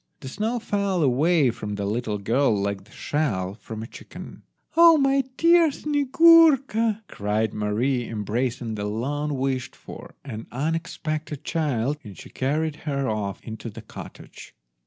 [0.21, 4.41] The snow fell away from the little girl like the shell from a chicken.
[4.75, 12.17] "Ah, my dear Snyegurka!" cried Mary, embracing the long wished for and unexpected child, and
[12.17, 14.55] she carried her off into the cottage.